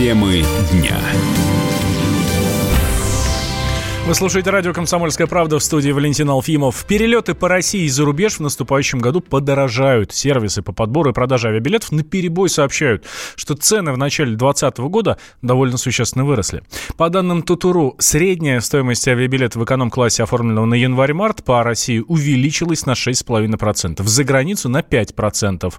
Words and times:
Темы 0.00 0.42
дня. 0.72 0.98
Вы 4.10 4.16
слушаете 4.16 4.50
радио 4.50 4.72
«Комсомольская 4.72 5.28
правда» 5.28 5.60
в 5.60 5.62
студии 5.62 5.92
Валентин 5.92 6.28
Алфимов. 6.30 6.84
Перелеты 6.84 7.34
по 7.34 7.46
России 7.46 7.84
и 7.84 7.88
за 7.88 8.04
рубеж 8.04 8.38
в 8.38 8.40
наступающем 8.40 8.98
году 8.98 9.20
подорожают. 9.20 10.10
Сервисы 10.10 10.62
по 10.62 10.72
подбору 10.72 11.10
и 11.10 11.12
продаже 11.12 11.46
авиабилетов 11.46 11.92
на 11.92 12.02
перебой 12.02 12.48
сообщают, 12.48 13.06
что 13.36 13.54
цены 13.54 13.92
в 13.92 13.98
начале 13.98 14.34
2020 14.34 14.78
года 14.90 15.16
довольно 15.42 15.76
существенно 15.76 16.24
выросли. 16.24 16.64
По 16.96 17.08
данным 17.08 17.42
Тутуру, 17.42 17.94
средняя 18.00 18.58
стоимость 18.58 19.06
авиабилета 19.06 19.60
в 19.60 19.64
эконом-классе, 19.64 20.24
оформленного 20.24 20.64
на 20.64 20.74
январь-март, 20.74 21.44
по 21.44 21.62
России 21.62 22.00
увеличилась 22.00 22.86
на 22.86 22.94
6,5%. 22.94 24.02
За 24.02 24.24
границу 24.24 24.68
на 24.68 24.80
5%. 24.80 25.72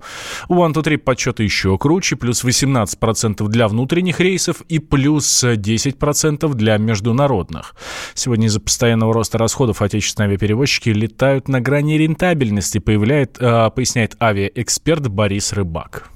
У 0.48 0.56
OneToTrip 0.56 1.00
подсчеты 1.00 1.44
еще 1.44 1.78
круче, 1.78 2.16
плюс 2.16 2.46
18% 2.46 3.46
для 3.50 3.68
внутренних 3.68 4.22
рейсов 4.22 4.62
и 4.70 4.80
плюс 4.80 5.44
10% 5.44 6.54
для 6.54 6.78
международных. 6.78 7.76
Сегодня 8.22 8.46
из-за 8.46 8.60
постоянного 8.60 9.16
роста 9.16 9.40
расходов 9.40 9.82
отечественные 9.82 10.28
авиаперевозчики 10.28 10.90
летают 10.90 11.48
на 11.48 11.60
грани 11.60 11.98
рентабельности, 11.98 12.78
появляет, 12.78 13.38
э, 13.40 13.72
поясняет 13.72 14.16
авиаэксперт 14.22 15.08
Борис 15.08 15.54
Рыбак. 15.54 16.12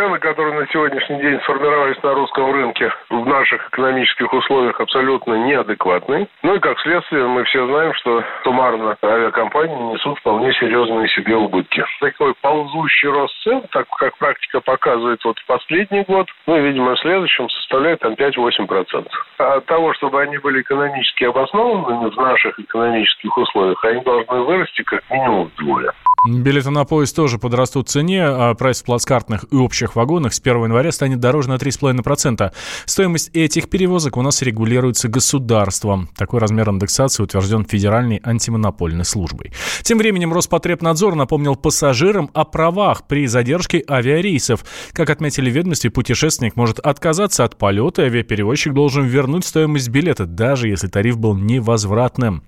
Цены, 0.00 0.18
которые 0.18 0.58
на 0.58 0.66
сегодняшний 0.68 1.20
день 1.20 1.38
сформировались 1.42 2.02
на 2.02 2.14
русском 2.14 2.50
рынке 2.50 2.90
в 3.10 3.26
наших 3.26 3.68
экономических 3.68 4.32
условиях 4.32 4.80
абсолютно 4.80 5.34
неадекватны. 5.44 6.26
Ну 6.42 6.54
и 6.54 6.58
как 6.58 6.80
следствие 6.80 7.26
мы 7.26 7.44
все 7.44 7.66
знаем, 7.66 7.92
что 7.92 8.24
суммарно 8.42 8.96
авиакомпании 9.04 9.92
несут 9.92 10.18
вполне 10.20 10.54
серьезные 10.54 11.06
себе 11.08 11.36
убытки. 11.36 11.84
Такой 12.00 12.32
ползущий 12.40 13.10
рост 13.10 13.34
цен, 13.42 13.60
так 13.72 13.88
как 13.98 14.16
практика 14.16 14.62
показывает 14.62 15.22
вот 15.22 15.38
в 15.38 15.44
последний 15.44 16.04
год, 16.04 16.28
ну 16.46 16.56
и, 16.56 16.62
видимо, 16.62 16.94
в 16.94 17.00
следующем 17.00 17.50
составляет 17.50 18.00
там 18.00 18.14
5-8%. 18.14 19.06
А 19.38 19.56
от 19.56 19.66
того, 19.66 19.92
чтобы 19.92 20.22
они 20.22 20.38
были 20.38 20.62
экономически 20.62 21.24
обоснованными 21.24 22.08
в 22.08 22.16
наших 22.16 22.58
экономических 22.58 23.36
условиях, 23.36 23.84
они 23.84 24.00
должны 24.00 24.40
вырасти 24.44 24.80
как 24.82 25.02
минимум 25.10 25.50
вдвое. 25.58 25.92
Билеты 26.26 26.68
на 26.68 26.84
поезд 26.84 27.16
тоже 27.16 27.38
подрастут 27.38 27.88
в 27.88 27.90
цене, 27.90 28.22
а 28.22 28.52
прайс 28.54 28.82
в 28.82 28.84
плацкартных 28.84 29.46
и 29.50 29.56
общих 29.56 29.96
вагонах 29.96 30.34
с 30.34 30.40
1 30.40 30.64
января 30.64 30.92
станет 30.92 31.18
дороже 31.18 31.48
на 31.48 31.54
3,5%. 31.54 32.52
Стоимость 32.84 33.30
этих 33.32 33.70
перевозок 33.70 34.18
у 34.18 34.22
нас 34.22 34.42
регулируется 34.42 35.08
государством. 35.08 36.10
Такой 36.14 36.40
размер 36.40 36.68
индексации 36.68 37.22
утвержден 37.22 37.64
Федеральной 37.64 38.20
антимонопольной 38.22 39.06
службой. 39.06 39.52
Тем 39.80 39.96
временем 39.96 40.34
Роспотребнадзор 40.34 41.14
напомнил 41.14 41.56
пассажирам 41.56 42.30
о 42.34 42.44
правах 42.44 43.06
при 43.06 43.26
задержке 43.26 43.82
авиарейсов. 43.88 44.66
Как 44.92 45.08
отметили 45.08 45.50
в 45.50 45.54
ведомстве, 45.54 45.90
путешественник 45.90 46.54
может 46.54 46.80
отказаться 46.80 47.44
от 47.44 47.56
полета, 47.56 48.02
авиаперевозчик 48.02 48.74
должен 48.74 49.06
вернуть 49.06 49.46
стоимость 49.46 49.88
билета, 49.88 50.26
даже 50.26 50.68
если 50.68 50.88
тариф 50.88 51.16
был 51.16 51.34
невозвратным. 51.34 52.42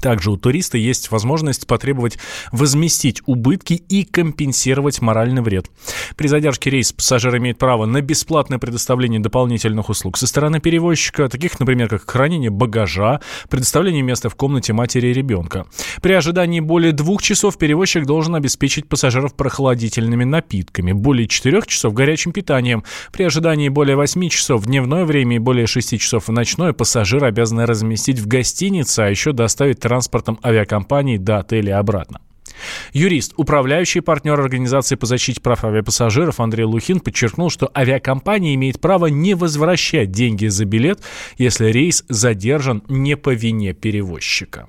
Также 0.00 0.30
у 0.30 0.36
туриста 0.36 0.78
есть 0.78 1.10
возможность 1.10 1.66
потребовать 1.66 2.18
возместить 2.52 3.22
убытки 3.26 3.74
и 3.74 4.04
компенсировать 4.04 5.00
моральный 5.00 5.42
вред. 5.42 5.70
При 6.16 6.28
задержке 6.28 6.70
рейса 6.70 6.94
пассажир 6.94 7.36
имеет 7.38 7.58
право 7.58 7.86
на 7.86 8.00
бесплатное 8.00 8.58
предоставление 8.58 9.20
дополнительных 9.20 9.88
услуг 9.88 10.16
со 10.16 10.26
стороны 10.26 10.60
перевозчика, 10.60 11.28
таких, 11.28 11.58
например, 11.60 11.88
как 11.88 12.08
хранение 12.08 12.50
багажа, 12.50 13.20
предоставление 13.48 14.02
места 14.02 14.28
в 14.28 14.34
комнате 14.34 14.72
матери 14.72 15.08
и 15.08 15.12
ребенка. 15.12 15.66
При 16.02 16.12
ожидании 16.12 16.60
более 16.60 16.92
двух 16.92 17.22
часов 17.22 17.58
перевозчик 17.58 18.04
должен 18.06 18.34
обеспечить 18.34 18.88
пассажиров 18.88 19.34
прохладительными 19.34 20.24
напитками, 20.24 20.92
более 20.92 21.28
четырех 21.28 21.66
часов 21.66 21.94
горячим 21.94 22.32
питанием. 22.32 22.84
При 23.12 23.24
ожидании 23.24 23.68
более 23.68 23.96
восьми 23.96 24.30
часов 24.30 24.62
в 24.62 24.66
дневное 24.66 25.04
время 25.04 25.36
и 25.36 25.38
более 25.38 25.66
шести 25.66 25.98
часов 25.98 26.28
в 26.28 26.32
ночное 26.32 26.72
пассажир 26.72 27.24
обязан 27.24 27.60
разместить 27.60 28.18
в 28.18 28.26
гостинице, 28.26 29.00
а 29.00 29.08
еще 29.08 29.32
доставить 29.32 29.80
транспортом 29.88 30.38
авиакомпании 30.44 31.16
до 31.16 31.38
отеля 31.38 31.70
и 31.70 31.72
обратно. 31.72 32.20
Юрист, 32.92 33.34
управляющий 33.36 34.00
партнер 34.00 34.40
Организации 34.40 34.96
по 34.96 35.06
защите 35.06 35.40
прав 35.40 35.64
авиапассажиров 35.64 36.40
Андрей 36.40 36.64
Лухин 36.64 37.00
подчеркнул, 37.00 37.50
что 37.50 37.70
авиакомпания 37.76 38.54
имеет 38.54 38.80
право 38.80 39.06
не 39.06 39.34
возвращать 39.34 40.10
деньги 40.10 40.46
за 40.46 40.64
билет, 40.64 41.00
если 41.38 41.66
рейс 41.66 42.04
задержан 42.08 42.82
не 42.88 43.16
по 43.16 43.34
вине 43.34 43.72
перевозчика. 43.74 44.68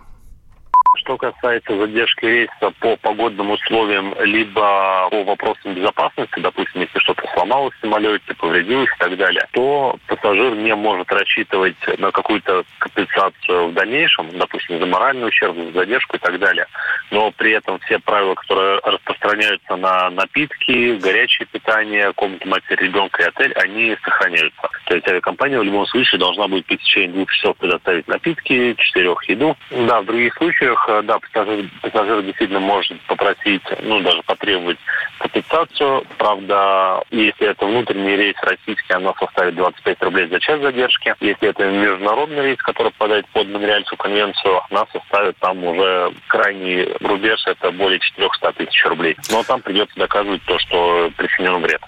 Что 1.08 1.16
касается 1.16 1.74
задержки 1.78 2.26
рейса 2.26 2.74
по 2.82 2.98
погодным 2.98 3.52
условиям, 3.52 4.14
либо 4.26 5.08
по 5.10 5.24
вопросам 5.24 5.74
безопасности, 5.74 6.42
допустим, 6.42 6.82
если 6.82 7.00
что-то 7.00 7.24
сломалось 7.34 7.74
в 7.76 7.80
самолете, 7.80 8.34
повредилось 8.34 8.90
и 8.94 9.00
так 9.00 9.16
далее, 9.16 9.48
то 9.54 9.96
пассажир 10.08 10.54
не 10.56 10.76
может 10.76 11.10
рассчитывать 11.10 11.78
на 11.98 12.12
какую-то 12.12 12.66
компенсацию 12.80 13.70
в 13.70 13.74
дальнейшем, 13.74 14.38
допустим, 14.38 14.80
за 14.80 14.86
моральный 14.86 15.30
ущерб, 15.30 15.56
за 15.56 15.72
задержку 15.72 16.18
и 16.18 16.20
так 16.20 16.38
далее. 16.40 16.68
Но 17.10 17.32
при 17.32 17.54
этом 17.54 17.80
все 17.80 18.00
правила, 18.00 18.36
которые 18.36 18.82
распространяются 18.84 19.78
на 19.78 20.10
напитки, 20.10 20.98
горячее 20.98 21.48
питание, 21.50 22.12
комнату 22.12 22.50
матери 22.50 22.84
ребенка 22.84 23.24
и 23.24 23.28
отель, 23.28 23.54
они 23.54 23.96
сохраняются. 24.04 24.70
То 24.88 24.96
есть 24.96 25.08
авиакомпания 25.08 25.58
в 25.58 25.64
любом 25.64 25.86
случае 25.86 26.20
должна 26.20 26.50
будет 26.50 26.66
в 26.66 26.78
течение 26.78 27.12
двух 27.12 27.32
часов 27.32 27.56
предоставить 27.56 28.10
напитки, 28.10 28.76
четырех 28.78 29.24
еду. 29.30 29.56
Да, 29.72 30.02
в 30.02 30.06
других 30.06 30.36
случаях 30.36 30.86
э, 30.90 30.97
да, 31.02 31.20
пассажир, 31.20 31.70
пассажир 31.82 32.22
действительно 32.22 32.60
может 32.60 33.00
попросить, 33.02 33.64
ну, 33.82 34.02
даже 34.02 34.22
потребовать 34.24 34.78
компенсацию. 35.20 36.04
Правда, 36.18 37.04
если 37.12 37.48
это 37.48 37.66
внутренний 37.66 38.16
рейс 38.16 38.36
российский, 38.42 38.94
она 38.94 39.14
составит 39.20 39.56
25 39.56 40.04
рублей 40.04 40.28
за 40.28 40.40
час 40.40 40.62
задержки. 40.62 41.16
Если 41.20 41.50
это 41.50 41.70
международный 41.70 42.44
рейс, 42.44 42.62
который 42.62 42.92
попадает 42.92 43.28
под 43.28 43.48
Монреальскую 43.48 43.98
конвенцию, 43.98 44.62
она 44.70 44.86
составит 44.92 45.38
там 45.38 45.64
уже 45.64 46.14
крайний 46.28 46.88
рубеж, 47.02 47.42
это 47.46 47.72
более 47.72 48.00
400 48.00 48.54
тысяч 48.54 48.86
рублей. 48.86 49.16
Но 49.32 49.44
там 49.44 49.62
придется 49.62 49.98
доказывать 49.98 50.44
то, 50.44 50.58
что 50.60 51.12
причинен 51.18 51.62
вред. 51.62 51.82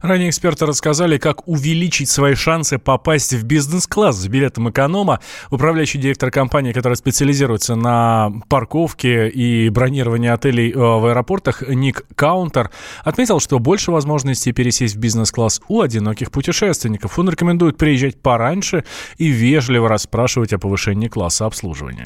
Ранее 0.00 0.30
эксперты 0.30 0.66
рассказали, 0.66 1.18
как 1.18 1.46
увеличить 1.48 2.08
свои 2.08 2.34
шансы 2.34 2.78
попасть 2.78 3.32
в 3.32 3.44
бизнес-класс 3.44 4.16
с 4.16 4.26
билетом 4.28 4.70
эконома. 4.70 5.20
Управляющий 5.50 5.98
директор 5.98 6.30
компании, 6.30 6.72
которая 6.72 6.96
специализируется 6.96 7.74
на 7.74 8.32
парковке 8.48 9.28
и 9.28 9.68
бронировании 9.68 10.30
отелей 10.30 10.72
э, 10.72 10.76
в 10.76 11.06
аэропортах, 11.06 11.62
Ник 11.68 12.04
Каунтер, 12.14 12.70
отметил, 13.04 13.40
что 13.40 13.58
больше 13.58 13.90
возможностей 13.90 14.52
пересесть 14.52 14.96
в 14.96 14.98
бизнес-класс 14.98 15.60
у 15.68 15.80
одиноких 15.80 16.30
путешественников. 16.30 17.18
Он 17.18 17.28
рекомендует 17.30 17.76
приезжать 17.76 18.20
пораньше 18.20 18.84
и 19.18 19.28
вежливо 19.28 19.88
расспрашивать 19.88 20.52
о 20.52 20.58
повышении 20.58 21.08
класса 21.08 21.46
обслуживания. 21.46 22.04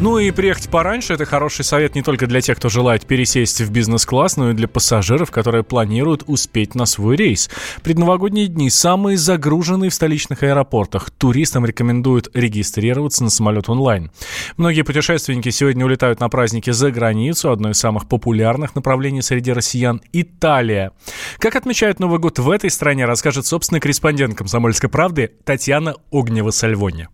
Ну 0.00 0.18
и 0.18 0.32
приехать 0.32 0.68
пораньше– 0.68 1.12
это 1.14 1.24
хороший 1.24 1.64
совет 1.64 1.94
не 1.94 2.02
только 2.02 2.26
для 2.26 2.40
тех, 2.40 2.58
кто 2.58 2.68
желает 2.68 3.06
пересесть 3.06 3.60
в 3.60 3.70
бизнес-класс, 3.70 4.36
но 4.36 4.50
и 4.50 4.54
для 4.54 4.66
пассажиров, 4.66 5.30
которые 5.30 5.62
планируют 5.62 6.24
успеть 6.26 6.74
на 6.74 6.84
свой 6.84 7.16
рейс. 7.16 7.48
Предновогодние 7.82 8.48
дни 8.48 8.70
самые 8.70 9.16
загруженные 9.16 9.90
в 9.90 9.94
столичных 9.94 10.42
аэропортах. 10.42 11.10
Туристам 11.10 11.64
рекомендуют 11.64 12.28
регистрироваться 12.34 13.24
на 13.24 13.30
самолет 13.30 13.68
онлайн. 13.68 14.10
Многие 14.56 14.82
путешественники 14.82 15.50
сегодня 15.50 15.84
улетают 15.86 16.20
на 16.20 16.28
праздники 16.28 16.70
за 16.70 16.90
границу. 16.90 17.50
Одно 17.50 17.70
из 17.70 17.78
самых 17.78 18.08
популярных 18.08 18.74
направлений 18.74 19.22
среди 19.22 19.52
россиян– 19.52 20.02
Италия. 20.12 20.90
Как 21.38 21.54
отмечают 21.54 22.00
Новый 22.00 22.18
год 22.18 22.38
в 22.40 22.50
этой 22.50 22.70
стране, 22.70 23.06
расскажет 23.06 23.46
собственный 23.46 23.80
корреспондент 23.80 24.36
«Комсомольской 24.36 24.90
правды» 24.90 25.30
Татьяна 25.44 25.94
Огнева-Сальвони. 26.12 27.06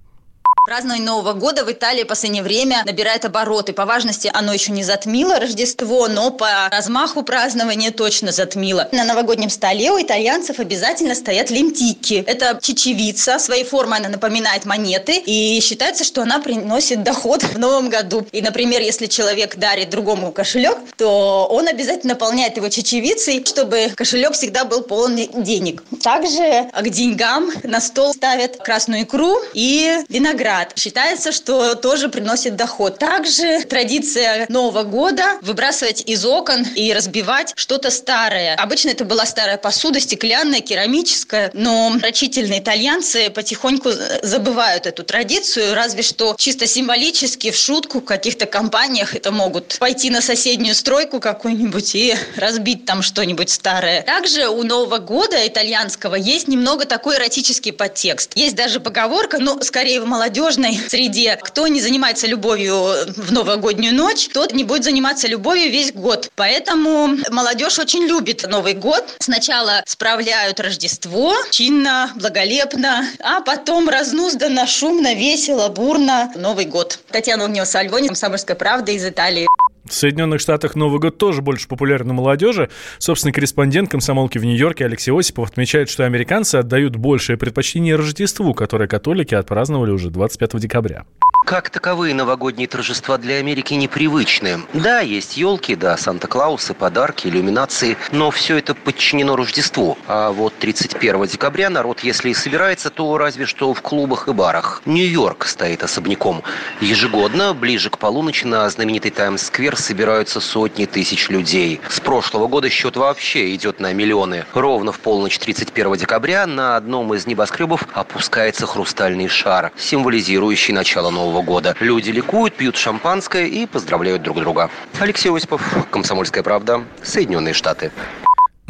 Празднование 0.71 1.05
Нового 1.05 1.33
года 1.33 1.65
в 1.65 1.73
Италии 1.73 2.05
в 2.05 2.07
последнее 2.07 2.45
время 2.45 2.85
набирает 2.87 3.25
обороты. 3.25 3.73
По 3.73 3.87
важности 3.87 4.31
оно 4.33 4.53
еще 4.53 4.71
не 4.71 4.85
затмило 4.85 5.41
Рождество, 5.41 6.07
но 6.07 6.31
по 6.31 6.69
размаху 6.71 7.25
празднования 7.25 7.91
точно 7.91 8.31
затмило. 8.31 8.89
На 8.93 9.03
новогоднем 9.03 9.51
столе 9.51 9.91
у 9.91 10.01
итальянцев 10.01 10.61
обязательно 10.61 11.17
стоят 11.17 11.51
лентики. 11.51 12.23
Это 12.25 12.57
чечевица. 12.63 13.41
Своей 13.41 13.65
формой 13.65 13.99
она 13.99 14.11
напоминает 14.11 14.65
монеты. 14.65 15.21
И 15.27 15.61
считается, 15.61 16.05
что 16.05 16.23
она 16.23 16.39
приносит 16.39 17.03
доход 17.03 17.43
в 17.43 17.59
новом 17.59 17.91
году. 17.91 18.25
И, 18.31 18.41
например, 18.41 18.81
если 18.81 19.07
человек 19.07 19.57
дарит 19.57 19.91
другому 19.91 20.31
кошелек, 20.31 20.79
то 20.97 21.49
он 21.51 21.67
обязательно 21.67 22.15
наполняет 22.15 22.59
его 22.59 22.69
чечевицей, 22.69 23.45
чтобы 23.45 23.91
кошелек 23.97 24.35
всегда 24.35 24.65
был 24.65 24.83
полон 24.83 25.17
денег. 25.17 25.83
Также 26.01 26.71
к 26.73 26.89
деньгам 26.91 27.51
на 27.65 27.81
стол 27.81 28.15
ставят 28.15 28.59
красную 28.59 29.03
икру 29.03 29.37
и 29.53 30.05
виноград 30.09 30.60
сертификат. 30.61 30.79
Считается, 30.79 31.33
что 31.33 31.75
тоже 31.75 32.09
приносит 32.09 32.57
доход. 32.57 32.99
Также 32.99 33.63
традиция 33.65 34.47
Нового 34.49 34.83
года 34.83 35.39
выбрасывать 35.43 36.03
из 36.07 36.25
окон 36.25 36.65
и 36.75 36.93
разбивать 36.93 37.53
что-то 37.57 37.91
старое. 37.91 38.55
Обычно 38.55 38.91
это 38.91 39.05
была 39.05 39.27
старая 39.27 39.59
посуда, 39.59 40.01
стеклянная, 40.01 40.61
керамическая, 40.61 41.51
но 41.55 41.97
рачительные 42.03 42.61
итальянцы 42.61 43.31
потихоньку 43.31 43.91
забывают 44.23 44.87
эту 44.87 45.05
традицию, 45.05 45.75
разве 45.75 46.03
что 46.03 46.35
чисто 46.39 46.67
символически, 46.67 47.51
в 47.51 47.57
шутку, 47.57 48.01
в 48.01 48.05
каких-то 48.05 48.47
компаниях 48.47 49.15
это 49.15 49.31
могут 49.31 49.79
пойти 49.79 50.11
на 50.11 50.21
соседнюю 50.21 50.75
стройку 50.75 51.21
какую-нибудь 51.21 51.95
и 51.95 52.15
разбить 52.37 52.85
там 52.85 53.03
что-нибудь 53.03 53.51
старое. 53.51 54.03
Также 54.03 54.49
у 54.49 54.63
Нового 54.63 54.99
года 54.99 55.47
итальянского 55.47 56.15
есть 56.15 56.49
немного 56.49 56.85
такой 56.85 57.17
эротический 57.17 57.73
подтекст. 57.73 58.33
Есть 58.35 58.57
даже 58.57 58.81
поговорка, 58.81 59.39
ну, 59.39 59.61
скорее 59.63 60.01
в 60.01 60.07
молодежной 60.41 60.81
среде, 60.89 61.37
кто 61.37 61.69
не 61.69 61.81
занимается 61.81 62.27
любовью 62.27 62.75
в 63.17 63.31
новогоднюю 63.31 63.95
ночь, 63.95 64.29
тот 64.33 64.53
не 64.53 64.65
будет 64.65 64.85
заниматься 64.85 65.29
любовью 65.29 65.71
весь 65.71 65.93
год. 65.93 66.31
Поэтому 66.35 67.19
молодежь 67.31 67.79
очень 67.79 68.05
любит 68.05 68.47
Новый 68.49 68.73
год. 68.73 69.05
Сначала 69.19 69.83
справляют 69.87 70.59
Рождество 70.59 71.35
чинно, 71.51 72.11
благолепно, 72.17 73.07
а 73.21 73.43
потом 73.43 73.89
разнузданно, 73.89 74.67
шумно, 74.67 75.15
весело, 75.15 75.69
бурно 75.69 76.33
Новый 76.35 76.65
год. 76.65 76.99
Татьяна 77.11 77.45
Огнева-Сальвони, 77.45 78.09
«Комсомольская 78.09 78.57
правда» 78.57 78.93
из 78.93 79.05
Италии. 79.05 79.47
В 79.91 79.95
Соединенных 79.95 80.41
Штатах 80.41 80.77
Новый 80.77 81.01
год 81.01 81.19
тоже 81.19 81.43
больше 81.43 81.67
популярен 81.67 82.11
у 82.11 82.15
молодежи. 82.15 82.71
Собственный 82.99 83.33
корреспондент 83.33 83.91
комсомолки 83.91 84.39
в 84.39 84.45
Нью-Йорке 84.45 84.85
Алексей 84.85 85.11
Осипов 85.11 85.51
отмечает, 85.51 85.91
что 85.91 86.05
американцы 86.05 86.57
отдают 86.57 86.95
большее 86.95 87.37
предпочтение 87.37 87.97
Рождеству, 87.97 88.55
которое 88.55 88.87
католики 88.87 89.35
отпраздновали 89.35 89.91
уже 89.91 90.11
25 90.11 90.61
декабря. 90.61 91.07
Как 91.45 91.71
таковые 91.71 92.15
новогодние 92.15 92.69
торжества 92.69 93.19
для 93.19 93.37
Америки 93.37 93.75
непривычны. 93.75 94.61
Да, 94.75 95.01
есть 95.01 95.37
елки, 95.37 95.75
да, 95.75 95.97
Санта-Клаусы, 95.97 96.75
подарки, 96.75 97.27
иллюминации, 97.27 97.97
но 98.13 98.31
все 98.31 98.59
это 98.59 98.75
подчинено 98.77 99.35
Рождеству. 99.35 99.99
А 100.07 100.31
вот 100.31 100.55
31 100.61 101.27
декабря 101.27 101.71
народ, 101.71 102.01
если 102.01 102.29
и 102.29 102.35
собирается, 102.35 102.91
то 102.91 103.19
разве 103.19 103.47
что 103.47 103.75
в 103.75 103.83
клубах 103.83 104.29
и 104.29 104.33
барах. 104.33 104.83
Нью-Йорк 104.85 105.47
стоит 105.47 105.83
особняком. 105.83 106.45
Ежегодно, 106.81 107.53
ближе 107.53 107.91
к 107.91 107.99
полуночи, 107.99 108.45
на 108.45 108.71
знаменитый 108.71 109.11
Таймс-сквер 109.11 109.77
собираются 109.81 110.41
сотни 110.41 110.87
тысяч 110.87 111.29
людей. 111.29 111.81
С 111.89 111.99
прошлого 112.01 112.47
года 112.47 112.71
счет 112.71 112.97
вообще 112.97 113.55
идет 113.55 113.81
на 113.81 113.93
миллионы. 113.93 114.45
Ровно 114.55 114.93
в 114.93 115.01
полночь 115.01 115.39
31 115.39 115.97
декабря 115.97 116.47
на 116.47 116.77
одном 116.77 117.13
из 117.15 117.27
небоскребов 117.27 117.85
опускается 117.93 118.67
хрустальный 118.67 119.29
шар, 119.29 119.73
символизирующий 119.77 120.73
начало 120.73 121.11
Нового 121.11 121.43
года. 121.43 121.75
Люди 121.81 122.11
ликуют, 122.11 122.55
пьют 122.55 122.77
шампанское 122.77 123.47
и 123.47 123.67
поздравляют 123.67 124.23
друг 124.23 124.39
друга. 124.39 124.71
Алексей 125.01 125.35
Осипов, 125.35 125.63
«Комсомольская 125.91 126.43
правда», 126.43 126.85
Соединенные 127.03 127.55
Штаты. 127.55 127.91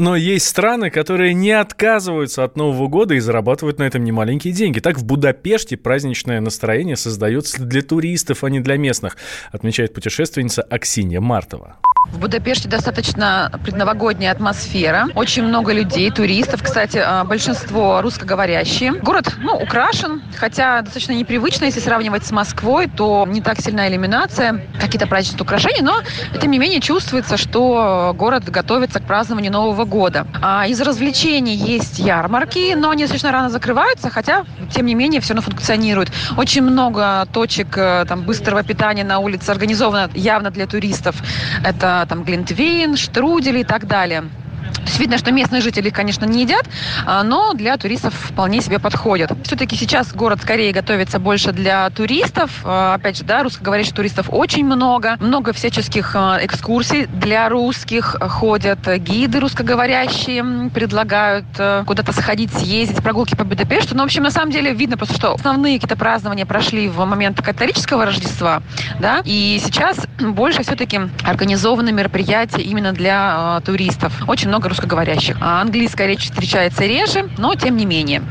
Но 0.00 0.16
есть 0.16 0.46
страны, 0.46 0.88
которые 0.88 1.34
не 1.34 1.50
отказываются 1.50 2.42
от 2.42 2.56
Нового 2.56 2.88
года 2.88 3.12
и 3.12 3.18
зарабатывают 3.18 3.78
на 3.78 3.82
этом 3.82 4.02
немаленькие 4.02 4.54
деньги. 4.54 4.80
Так 4.80 4.98
в 4.98 5.04
Будапеште 5.04 5.76
праздничное 5.76 6.40
настроение 6.40 6.96
создается 6.96 7.62
для 7.62 7.82
туристов, 7.82 8.42
а 8.42 8.48
не 8.48 8.60
для 8.60 8.78
местных, 8.78 9.18
отмечает 9.52 9.92
путешественница 9.92 10.62
Аксинья 10.62 11.20
Мартова. 11.20 11.76
В 12.06 12.18
Будапеште 12.18 12.66
достаточно 12.66 13.52
предновогодняя 13.62 14.32
атмосфера. 14.32 15.08
Очень 15.14 15.44
много 15.44 15.72
людей, 15.72 16.10
туристов. 16.10 16.62
Кстати, 16.62 16.96
а, 16.96 17.24
большинство 17.24 18.00
русскоговорящие. 18.00 18.94
Город, 18.94 19.34
ну, 19.38 19.54
украшен, 19.54 20.22
хотя 20.36 20.80
достаточно 20.80 21.12
непривычно, 21.12 21.66
если 21.66 21.78
сравнивать 21.80 22.24
с 22.24 22.30
Москвой, 22.30 22.88
то 22.88 23.26
не 23.28 23.42
так 23.42 23.60
сильна 23.60 23.88
иллюминация, 23.88 24.64
какие-то 24.80 25.06
праздничные 25.06 25.42
украшения, 25.42 25.82
но, 25.82 26.00
тем 26.40 26.50
не 26.50 26.58
менее, 26.58 26.80
чувствуется, 26.80 27.36
что 27.36 28.14
город 28.16 28.48
готовится 28.48 28.98
к 29.00 29.04
празднованию 29.04 29.52
Нового 29.52 29.84
года. 29.84 30.26
А 30.42 30.66
из 30.66 30.80
развлечений 30.80 31.54
есть 31.54 31.98
ярмарки, 31.98 32.74
но 32.74 32.90
они 32.90 33.04
достаточно 33.04 33.30
рано 33.30 33.50
закрываются, 33.50 34.10
хотя, 34.10 34.46
тем 34.72 34.86
не 34.86 34.94
менее, 34.94 35.20
все 35.20 35.34
равно 35.34 35.48
функционируют. 35.50 36.10
Очень 36.36 36.62
много 36.62 37.26
точек 37.32 37.76
э, 37.76 38.04
там, 38.08 38.22
быстрого 38.22 38.62
питания 38.62 39.04
на 39.04 39.18
улице 39.18 39.50
организовано 39.50 40.10
явно 40.14 40.50
для 40.50 40.66
туристов. 40.66 41.14
Это 41.62 41.89
там 42.08 42.24
глинтвейн, 42.24 42.96
штрудели 42.96 43.60
и 43.60 43.64
так 43.64 43.86
далее. 43.86 44.24
Видно, 44.98 45.18
что 45.18 45.32
местные 45.32 45.62
жители, 45.62 45.90
конечно, 45.90 46.24
не 46.24 46.42
едят, 46.42 46.66
а, 47.06 47.22
но 47.22 47.54
для 47.54 47.76
туристов 47.76 48.14
вполне 48.14 48.60
себе 48.60 48.78
подходят. 48.78 49.32
Все-таки 49.44 49.76
сейчас 49.76 50.12
город 50.12 50.40
скорее 50.42 50.72
готовится 50.72 51.18
больше 51.18 51.52
для 51.52 51.88
туристов. 51.90 52.50
А, 52.64 52.94
опять 52.94 53.16
же, 53.16 53.24
да, 53.24 53.42
русскоговорящих 53.42 53.94
туристов 53.94 54.26
очень 54.30 54.64
много. 54.64 55.16
Много 55.20 55.52
всяческих 55.52 56.14
а, 56.14 56.38
экскурсий 56.42 57.06
для 57.06 57.48
русских. 57.48 58.16
Ходят 58.20 58.80
гиды 58.98 59.40
русскоговорящие, 59.40 60.70
предлагают 60.70 61.46
куда-то 61.86 62.12
сходить, 62.12 62.52
съездить, 62.52 63.02
прогулки 63.02 63.34
по 63.34 63.44
Будапешту. 63.44 63.96
Но, 63.96 64.02
в 64.02 64.06
общем, 64.06 64.22
на 64.22 64.30
самом 64.30 64.50
деле 64.50 64.72
видно 64.72 64.96
просто, 64.96 65.14
что 65.14 65.32
основные 65.32 65.76
какие-то 65.76 65.96
празднования 65.96 66.46
прошли 66.46 66.88
в 66.88 67.04
момент 67.04 67.40
католического 67.40 68.04
Рождества, 68.04 68.62
да, 68.98 69.22
и 69.24 69.60
сейчас 69.64 69.98
больше 70.20 70.62
все-таки 70.62 71.00
организованы 71.24 71.92
мероприятия 71.92 72.62
именно 72.62 72.92
для 72.92 73.60
туристов. 73.64 74.12
Очень 74.28 74.48
много 74.48 74.68
русскоговорящих. 74.68 74.79
А 75.40 75.60
английская 75.60 76.06
речь 76.06 76.24
встречается 76.24 76.84
реже, 76.86 77.28
но 77.38 77.54
тем 77.54 77.76
не 77.76 77.86
менее. 77.86 78.22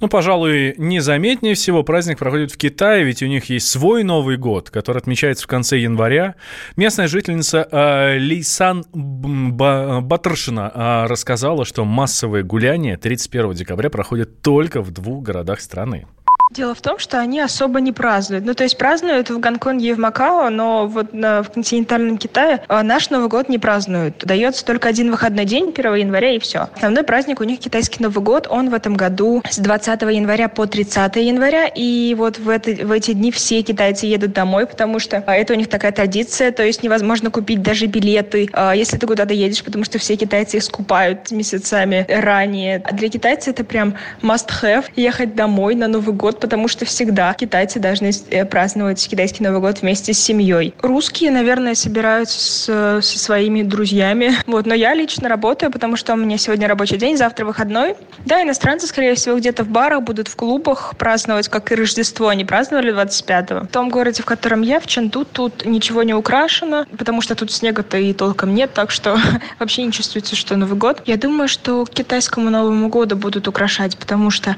Ну, 0.00 0.08
пожалуй, 0.08 0.74
незаметнее 0.78 1.54
всего 1.54 1.82
праздник 1.82 2.18
проходит 2.18 2.52
в 2.52 2.56
Китае, 2.56 3.04
ведь 3.04 3.22
у 3.22 3.26
них 3.26 3.46
есть 3.46 3.68
свой 3.68 4.04
Новый 4.04 4.36
год, 4.36 4.70
который 4.70 4.98
отмечается 4.98 5.44
в 5.44 5.46
конце 5.48 5.78
января. 5.78 6.36
Местная 6.76 7.08
жительница 7.08 7.66
э, 7.70 8.18
Лейсан 8.18 8.84
Батршина 8.92 10.72
э, 10.72 11.06
рассказала, 11.08 11.64
что 11.64 11.84
массовые 11.84 12.44
гуляния 12.44 12.96
31 12.96 13.54
декабря 13.54 13.90
проходят 13.90 14.40
только 14.40 14.82
в 14.82 14.90
двух 14.92 15.24
городах 15.24 15.60
страны. 15.60 16.06
Дело 16.50 16.74
в 16.74 16.80
том, 16.80 16.98
что 16.98 17.20
они 17.20 17.40
особо 17.40 17.80
не 17.80 17.92
празднуют. 17.92 18.46
Ну, 18.46 18.54
то 18.54 18.62
есть 18.62 18.78
празднуют 18.78 19.28
в 19.28 19.38
Гонконге 19.38 19.90
и 19.90 19.92
в 19.92 19.98
Макао, 19.98 20.48
но 20.48 20.86
вот 20.86 21.12
на, 21.12 21.42
в 21.42 21.50
континентальном 21.50 22.16
Китае 22.16 22.62
а, 22.68 22.82
наш 22.82 23.10
Новый 23.10 23.28
год 23.28 23.50
не 23.50 23.58
празднуют. 23.58 24.24
Дается 24.24 24.64
только 24.64 24.88
один 24.88 25.10
выходной 25.10 25.44
день, 25.44 25.74
1 25.76 25.94
января, 25.94 26.30
и 26.34 26.38
все. 26.38 26.68
Основной 26.74 27.04
праздник 27.04 27.42
у 27.42 27.44
них 27.44 27.60
китайский 27.60 28.02
Новый 28.02 28.22
год. 28.22 28.46
Он 28.48 28.70
в 28.70 28.74
этом 28.74 28.94
году 28.94 29.42
с 29.50 29.58
20 29.58 30.00
января 30.02 30.48
по 30.48 30.66
30 30.66 31.16
января. 31.16 31.66
И 31.66 32.14
вот 32.16 32.38
в, 32.38 32.48
это, 32.48 32.70
в 32.70 32.92
эти 32.92 33.12
дни 33.12 33.30
все 33.30 33.60
китайцы 33.60 34.06
едут 34.06 34.32
домой, 34.32 34.66
потому 34.66 35.00
что 35.00 35.22
а, 35.26 35.36
это 35.36 35.52
у 35.52 35.56
них 35.56 35.68
такая 35.68 35.92
традиция. 35.92 36.50
То 36.50 36.64
есть 36.64 36.82
невозможно 36.82 37.30
купить 37.30 37.60
даже 37.60 37.86
билеты, 37.86 38.48
а, 38.54 38.72
если 38.74 38.96
ты 38.96 39.06
куда-то 39.06 39.34
едешь, 39.34 39.62
потому 39.62 39.84
что 39.84 39.98
все 39.98 40.16
китайцы 40.16 40.56
их 40.56 40.62
скупают 40.62 41.30
месяцами 41.30 42.06
ранее. 42.08 42.82
Для 42.92 43.10
китайцев 43.10 43.48
это 43.48 43.64
прям 43.64 43.94
must 44.22 44.48
have 44.62 44.86
ехать 44.96 45.34
домой 45.34 45.74
на 45.74 45.88
Новый 45.88 46.14
год, 46.14 46.37
потому 46.40 46.68
что 46.68 46.84
всегда 46.84 47.34
китайцы 47.34 47.78
должны 47.78 48.10
э, 48.30 48.44
праздновать 48.44 49.06
китайский 49.08 49.42
Новый 49.42 49.60
год 49.60 49.82
вместе 49.82 50.12
с 50.12 50.18
семьей. 50.18 50.74
Русские, 50.80 51.30
наверное, 51.30 51.74
собираются 51.74 52.38
с, 52.38 53.00
со 53.06 53.18
своими 53.18 53.62
друзьями. 53.62 54.32
Вот, 54.48 54.66
но 54.66 54.74
я 54.74 54.94
лично 54.94 55.28
работаю, 55.28 55.70
потому 55.70 55.96
что 55.96 56.14
у 56.14 56.16
меня 56.16 56.38
сегодня 56.38 56.68
рабочий 56.68 56.96
день, 56.96 57.16
завтра 57.16 57.44
выходной. 57.44 57.96
Да, 58.24 58.42
иностранцы, 58.42 58.86
скорее 58.86 59.14
всего, 59.14 59.36
где-то 59.36 59.62
в 59.62 59.68
барах 59.68 60.02
будут 60.02 60.28
в 60.28 60.36
клубах 60.36 60.94
праздновать, 60.96 61.48
как 61.48 61.70
и 61.70 61.74
Рождество. 61.74 62.28
Они 62.28 62.44
праздновали 62.44 62.94
25-го. 62.94 63.66
В 63.66 63.68
том 63.68 63.90
городе, 63.90 64.22
в 64.22 64.26
котором 64.26 64.62
я, 64.62 64.80
в 64.80 64.86
Чанду, 64.86 65.24
тут 65.24 65.66
ничего 65.66 66.02
не 66.02 66.14
украшено, 66.14 66.86
потому 66.96 67.20
что 67.20 67.34
тут 67.34 67.52
снега-то 67.52 67.98
и 67.98 68.12
толком 68.12 68.54
нет, 68.54 68.72
так 68.72 68.90
что 68.90 69.18
вообще 69.58 69.82
не 69.84 69.92
чувствуется, 69.92 70.34
что 70.34 70.56
Новый 70.56 70.78
год. 70.78 71.02
Я 71.06 71.16
думаю, 71.16 71.48
что 71.48 71.84
китайскому 71.84 72.50
Новому 72.50 72.88
году 72.88 73.16
будут 73.16 73.48
украшать, 73.48 73.96
потому 73.96 74.30
что 74.30 74.50
э, 74.50 74.54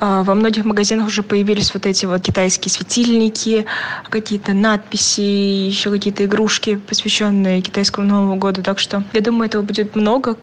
во 0.00 0.34
многих 0.34 0.64
магазинах 0.64 1.08
уже 1.08 1.21
появились 1.22 1.72
вот 1.74 1.86
эти 1.86 2.06
вот 2.06 2.22
китайские 2.22 2.70
светильники, 2.70 3.66
какие-то 4.08 4.52
надписи, 4.52 5.20
еще 5.20 5.90
какие-то 5.90 6.24
игрушки, 6.24 6.76
посвященные 6.76 7.60
китайскому 7.62 8.06
Новому 8.06 8.36
году. 8.36 8.62
Так 8.62 8.78
что 8.78 9.04
я 9.12 9.20
думаю, 9.20 9.48
этого 9.48 9.62
будет 9.62 9.96
много. 9.96 10.36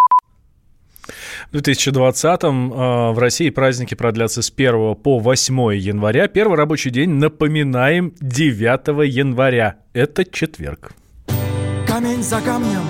В 1.52 1.56
2020-м 1.56 2.74
э, 2.74 3.12
в 3.14 3.18
России 3.18 3.50
праздники 3.50 3.96
продлятся 3.96 4.42
с 4.42 4.54
1 4.56 4.96
по 4.96 5.18
8 5.20 5.76
января. 5.76 6.28
Первый 6.28 6.58
рабочий 6.58 6.92
день, 6.92 7.12
напоминаем, 7.12 8.14
9 8.22 9.08
января. 9.12 9.78
Это 9.94 10.26
четверг. 10.26 10.92
Камень 11.88 12.22
за 12.22 12.40
камнем 12.42 12.84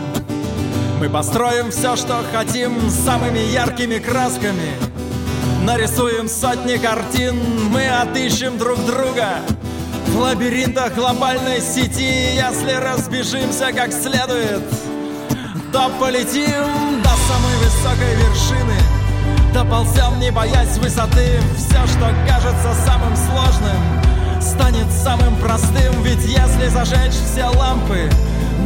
мы 1.00 1.10
построим 1.10 1.72
все, 1.72 1.96
что 1.96 2.22
хотим, 2.34 2.90
самыми 2.90 3.40
яркими 3.54 4.00
красками– 4.00 4.74
Нарисуем 5.70 6.28
сотни 6.28 6.78
картин, 6.78 7.38
мы 7.70 7.88
отыщем 7.88 8.58
друг 8.58 8.84
друга. 8.88 9.28
В 10.08 10.18
лабиринтах 10.18 10.96
глобальной 10.96 11.62
сети 11.62 12.34
Если 12.34 12.72
разбежимся 12.72 13.72
как 13.72 13.94
следует 13.94 14.64
То 15.72 15.92
полетим 16.00 17.04
до 17.04 17.10
самой 17.10 17.56
высокой 17.60 18.16
вершины. 18.16 18.80
Доползем, 19.54 20.20
не 20.20 20.32
боясь 20.32 20.76
высоты 20.80 21.40
Все, 21.56 21.86
что 21.86 22.16
кажется 22.28 22.74
самым 22.88 23.16
сложным 23.16 24.42
Станет 24.42 24.92
самым 24.92 25.36
простым. 25.36 26.02
Ведь 26.02 26.26
если 26.26 26.68
зажечь 26.70 27.14
все 27.14 27.46
лампы 27.46 28.10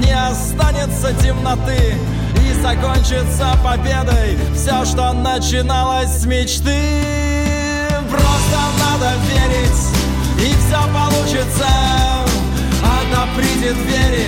Не 0.02 0.14
останется 0.14 1.14
темноты 1.22 1.98
И 2.44 2.54
закончится 2.62 3.58
победой. 3.64 4.38
Все, 4.54 4.84
что 4.86 5.14
начиналось 5.14 6.10
с 6.10 6.26
мечты 6.26 6.78
Просто 8.10 8.60
надо 8.80 9.14
верить 9.30 9.82
И 10.40 10.54
все 10.60 10.82
получится. 10.94 11.68
Отоприте 12.84 13.74
двери 13.74 14.28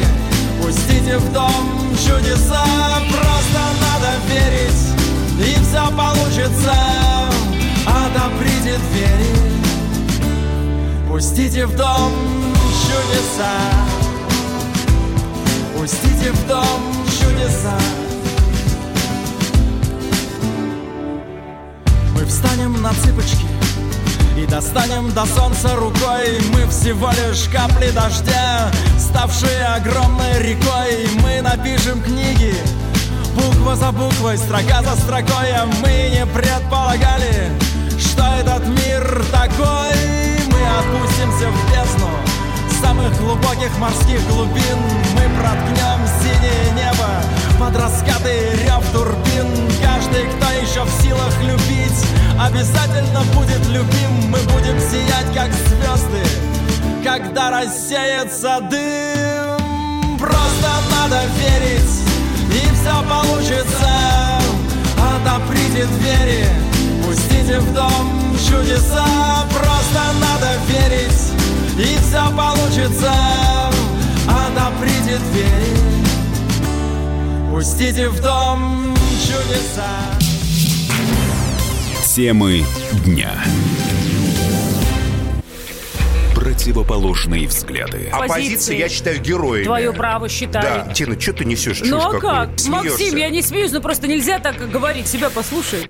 Пустите 0.61 1.17
в 1.17 1.33
дом 1.33 1.95
чудеса. 1.97 2.63
Просто 3.09 3.61
надо 3.81 4.11
верить 4.27 4.81
И 5.39 5.53
все 5.63 5.91
получится. 5.91 6.73
Отоприте 7.85 8.77
двери 8.91 9.45
Пустите 11.07 11.65
в 11.65 11.75
дом 11.75 12.11
чудеса. 12.85 13.51
Пустите 15.77 16.31
в 16.31 16.47
дом 16.47 17.04
чудеса. 17.25 17.73
Мы 22.13 22.25
встанем 22.25 22.81
на 22.81 22.93
цыпочки 22.93 23.45
и 24.37 24.45
достанем 24.45 25.11
до 25.11 25.25
солнца 25.25 25.75
рукой. 25.75 26.39
Мы 26.53 26.67
всего 26.69 27.09
лишь 27.11 27.47
капли 27.49 27.89
дождя 27.91 28.71
Ставшие 28.99 29.65
огромной 29.65 30.39
рекой. 30.39 31.07
Мы 31.23 31.41
напишем 31.41 32.01
книги 32.01 32.53
Буква 33.35 33.75
за 33.75 33.91
буквой, 33.91 34.37
строка 34.37 34.81
за 34.81 34.95
строкой 35.01 35.51
А 35.53 35.65
мы 35.81 36.09
не 36.09 36.25
предполагали 36.25 37.51
Что 37.97 38.23
этот 38.39 38.67
мир 38.67 39.23
такой. 39.31 39.95
Мы 40.51 40.61
опустимся 40.79 41.49
в 41.49 41.71
бездну 41.71 42.09
Самых 42.81 43.17
глубоких 43.19 43.77
морских 43.79 44.21
глубин. 44.27 44.77
Мы 45.15 45.21
проткнем 45.39 46.05
синее 46.21 46.71
небо 46.75 46.94
Под 47.59 47.75
раскаты 47.77 48.51
рев 48.63 48.83
турбин. 48.91 49.47
Каждый, 49.81 50.25
кто 50.25 50.51
еще 50.61 50.83
в 50.83 51.01
силах 51.01 51.33
любить 51.41 52.05
Обязательно 52.39 53.21
будет 53.33 53.65
любим. 53.67 54.29
Мы 54.29 54.39
будем 54.53 54.77
сиять, 54.79 55.33
как 55.33 55.51
звезды 55.53 56.23
Когда 57.03 57.51
рассеется 57.51 58.59
дым. 58.69 60.17
Просто 60.19 60.69
надо 60.91 61.21
верить 61.37 62.01
И 62.51 62.75
все 62.75 63.01
получится. 63.07 63.89
Отоприте 64.97 65.85
двери 65.85 66.47
Пустите 67.05 67.59
в 67.59 67.73
дом 67.73 68.35
чудеса. 68.37 69.05
Просто 69.49 70.01
надо 70.19 70.57
верить 70.67 71.31
И 71.77 71.97
все 72.03 72.29
получится. 72.35 73.13
Отоприте 74.27 75.19
двери 75.31 75.95
Пустите 77.55 78.09
в 78.09 78.21
дом 78.21 78.93
чудеса 79.13 79.87
Темы 82.03 82.65
дня. 83.05 83.31
Противоположные 86.35 87.47
взгляды. 87.47 88.09
Оппозиция, 88.11 88.75
я 88.75 88.89
считаю, 88.89 89.21
героями. 89.21 89.63
Твое 89.63 89.93
право 89.93 90.27
считаю. 90.27 90.85
Да, 90.85 90.93
Тина, 90.93 91.17
что 91.17 91.31
ты 91.31 91.45
несешь? 91.45 91.79
Ну 91.85 91.97
а 91.97 92.19
как? 92.19 92.59
Смеешься. 92.59 92.89
Максим, 92.89 93.15
я 93.15 93.29
не 93.29 93.41
смеюсь, 93.41 93.71
но 93.71 93.79
просто 93.79 94.07
нельзя 94.07 94.39
так 94.39 94.57
говорить. 94.69 95.07
Себя 95.07 95.29
послушай. 95.29 95.89